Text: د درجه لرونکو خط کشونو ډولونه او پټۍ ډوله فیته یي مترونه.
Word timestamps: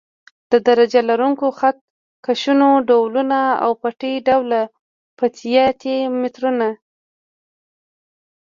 د 0.51 0.53
درجه 0.67 1.01
لرونکو 1.09 1.45
خط 1.59 1.77
کشونو 2.25 2.69
ډولونه 2.89 3.39
او 3.63 3.71
پټۍ 3.81 4.13
ډوله 4.27 4.61
فیته 5.17 5.89
یي 5.93 5.99
مترونه. 6.21 6.69